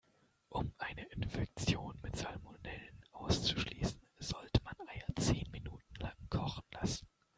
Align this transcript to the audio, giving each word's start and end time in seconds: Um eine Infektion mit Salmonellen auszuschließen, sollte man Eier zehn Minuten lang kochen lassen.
Um 0.49 0.73
eine 0.79 1.05
Infektion 1.09 1.99
mit 2.01 2.15
Salmonellen 2.15 3.03
auszuschließen, 3.11 4.01
sollte 4.17 4.59
man 4.63 4.73
Eier 4.87 5.15
zehn 5.19 5.45
Minuten 5.51 5.93
lang 5.99 6.17
kochen 6.27 6.63
lassen. 6.71 7.07